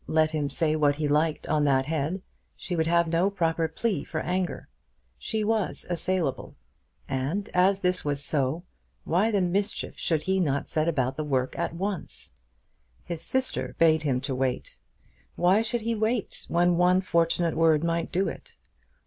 [0.07, 2.23] Let him say what he liked on that head,
[2.55, 4.67] she would have no proper plea for anger.
[5.19, 6.55] She was assailable;
[7.07, 8.63] and, as this was so,
[9.03, 12.31] why the mischief should he not set about the work at once?
[13.03, 14.79] His sister bade him to wait.
[15.35, 18.57] Why should he wait when one fortunate word might do it?